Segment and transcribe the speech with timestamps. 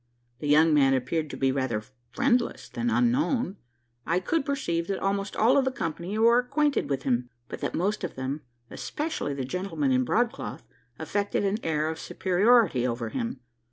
[0.39, 3.57] The young man appeared to be be rather friendless, than unknown.
[4.03, 7.75] I could perceive that almost all of the company were acquainted with him; but that
[7.75, 8.41] most of them
[8.71, 10.65] especially the gentlemen in broad cloth
[10.97, 13.41] affected an air of superiority over him.